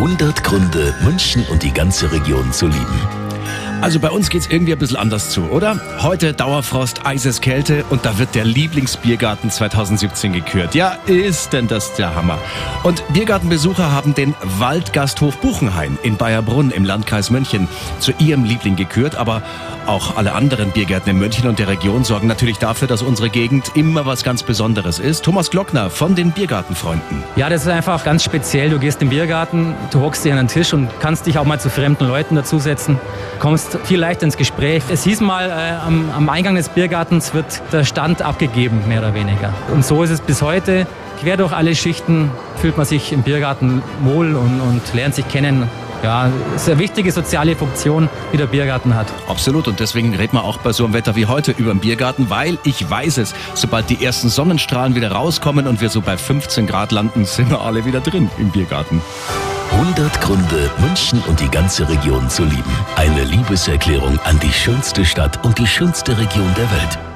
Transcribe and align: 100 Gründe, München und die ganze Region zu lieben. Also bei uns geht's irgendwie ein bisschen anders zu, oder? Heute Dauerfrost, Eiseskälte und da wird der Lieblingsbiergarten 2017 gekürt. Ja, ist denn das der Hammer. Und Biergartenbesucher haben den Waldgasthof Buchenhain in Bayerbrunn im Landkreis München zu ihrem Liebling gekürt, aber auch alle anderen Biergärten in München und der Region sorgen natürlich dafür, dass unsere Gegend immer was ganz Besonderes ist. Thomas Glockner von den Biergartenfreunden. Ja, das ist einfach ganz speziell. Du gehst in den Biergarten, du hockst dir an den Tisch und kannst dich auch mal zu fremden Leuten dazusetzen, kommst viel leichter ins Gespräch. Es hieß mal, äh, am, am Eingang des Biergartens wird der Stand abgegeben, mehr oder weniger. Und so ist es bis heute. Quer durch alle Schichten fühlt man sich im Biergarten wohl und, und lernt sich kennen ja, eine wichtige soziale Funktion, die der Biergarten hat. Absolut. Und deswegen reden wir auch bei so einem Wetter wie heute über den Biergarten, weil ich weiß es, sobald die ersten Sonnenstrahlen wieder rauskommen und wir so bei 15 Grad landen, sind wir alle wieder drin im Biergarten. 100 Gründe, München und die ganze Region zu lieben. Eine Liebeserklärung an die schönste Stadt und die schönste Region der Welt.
100 0.00 0.42
Gründe, 0.42 0.94
München 1.02 1.44
und 1.50 1.62
die 1.62 1.74
ganze 1.74 2.10
Region 2.10 2.52
zu 2.52 2.68
lieben. 2.68 3.00
Also 3.82 4.00
bei 4.00 4.10
uns 4.10 4.30
geht's 4.30 4.46
irgendwie 4.46 4.72
ein 4.72 4.78
bisschen 4.78 4.96
anders 4.96 5.28
zu, 5.28 5.42
oder? 5.50 5.78
Heute 6.02 6.32
Dauerfrost, 6.32 7.04
Eiseskälte 7.04 7.84
und 7.90 8.06
da 8.06 8.18
wird 8.18 8.34
der 8.34 8.46
Lieblingsbiergarten 8.46 9.50
2017 9.50 10.32
gekürt. 10.32 10.74
Ja, 10.74 10.96
ist 11.04 11.52
denn 11.52 11.68
das 11.68 11.94
der 11.96 12.14
Hammer. 12.14 12.38
Und 12.82 13.04
Biergartenbesucher 13.12 13.92
haben 13.92 14.14
den 14.14 14.34
Waldgasthof 14.42 15.36
Buchenhain 15.36 15.98
in 16.02 16.16
Bayerbrunn 16.16 16.70
im 16.70 16.86
Landkreis 16.86 17.28
München 17.28 17.68
zu 17.98 18.12
ihrem 18.18 18.44
Liebling 18.44 18.76
gekürt, 18.76 19.16
aber 19.16 19.42
auch 19.90 20.16
alle 20.16 20.34
anderen 20.34 20.70
Biergärten 20.70 21.10
in 21.10 21.18
München 21.18 21.48
und 21.48 21.58
der 21.58 21.66
Region 21.66 22.04
sorgen 22.04 22.28
natürlich 22.28 22.58
dafür, 22.58 22.86
dass 22.86 23.02
unsere 23.02 23.28
Gegend 23.28 23.72
immer 23.74 24.06
was 24.06 24.22
ganz 24.22 24.44
Besonderes 24.44 25.00
ist. 25.00 25.24
Thomas 25.24 25.50
Glockner 25.50 25.90
von 25.90 26.14
den 26.14 26.30
Biergartenfreunden. 26.30 27.24
Ja, 27.34 27.48
das 27.48 27.62
ist 27.62 27.68
einfach 27.68 28.04
ganz 28.04 28.22
speziell. 28.22 28.70
Du 28.70 28.78
gehst 28.78 29.02
in 29.02 29.08
den 29.08 29.16
Biergarten, 29.16 29.74
du 29.90 30.00
hockst 30.00 30.24
dir 30.24 30.30
an 30.30 30.38
den 30.38 30.48
Tisch 30.48 30.72
und 30.72 30.88
kannst 31.00 31.26
dich 31.26 31.38
auch 31.38 31.44
mal 31.44 31.58
zu 31.58 31.70
fremden 31.70 32.06
Leuten 32.06 32.36
dazusetzen, 32.36 33.00
kommst 33.40 33.78
viel 33.82 33.98
leichter 33.98 34.26
ins 34.26 34.36
Gespräch. 34.36 34.84
Es 34.90 35.02
hieß 35.02 35.20
mal, 35.22 35.50
äh, 35.50 35.84
am, 35.84 36.08
am 36.16 36.28
Eingang 36.28 36.54
des 36.54 36.68
Biergartens 36.68 37.34
wird 37.34 37.60
der 37.72 37.82
Stand 37.82 38.22
abgegeben, 38.22 38.86
mehr 38.86 39.00
oder 39.00 39.14
weniger. 39.14 39.52
Und 39.74 39.84
so 39.84 40.04
ist 40.04 40.10
es 40.10 40.20
bis 40.20 40.40
heute. 40.40 40.86
Quer 41.20 41.36
durch 41.36 41.52
alle 41.52 41.74
Schichten 41.74 42.30
fühlt 42.56 42.76
man 42.76 42.86
sich 42.86 43.12
im 43.12 43.22
Biergarten 43.22 43.82
wohl 44.04 44.36
und, 44.36 44.60
und 44.60 44.94
lernt 44.94 45.16
sich 45.16 45.26
kennen 45.26 45.68
ja, 46.02 46.30
eine 46.66 46.78
wichtige 46.78 47.12
soziale 47.12 47.56
Funktion, 47.56 48.08
die 48.32 48.36
der 48.36 48.46
Biergarten 48.46 48.94
hat. 48.94 49.06
Absolut. 49.28 49.68
Und 49.68 49.80
deswegen 49.80 50.14
reden 50.14 50.36
wir 50.36 50.44
auch 50.44 50.58
bei 50.58 50.72
so 50.72 50.84
einem 50.84 50.94
Wetter 50.94 51.16
wie 51.16 51.26
heute 51.26 51.52
über 51.52 51.72
den 51.72 51.80
Biergarten, 51.80 52.30
weil 52.30 52.58
ich 52.64 52.88
weiß 52.88 53.18
es, 53.18 53.34
sobald 53.54 53.90
die 53.90 54.04
ersten 54.04 54.28
Sonnenstrahlen 54.28 54.94
wieder 54.94 55.12
rauskommen 55.12 55.66
und 55.66 55.80
wir 55.80 55.90
so 55.90 56.00
bei 56.00 56.16
15 56.16 56.66
Grad 56.66 56.92
landen, 56.92 57.24
sind 57.24 57.50
wir 57.50 57.60
alle 57.60 57.84
wieder 57.84 58.00
drin 58.00 58.30
im 58.38 58.50
Biergarten. 58.50 59.02
100 59.72 60.20
Gründe, 60.20 60.70
München 60.78 61.22
und 61.28 61.40
die 61.40 61.48
ganze 61.48 61.88
Region 61.88 62.28
zu 62.28 62.44
lieben. 62.44 62.76
Eine 62.96 63.24
Liebeserklärung 63.24 64.18
an 64.24 64.38
die 64.40 64.52
schönste 64.52 65.04
Stadt 65.04 65.44
und 65.44 65.58
die 65.58 65.66
schönste 65.66 66.18
Region 66.18 66.52
der 66.56 66.70
Welt. 66.70 67.09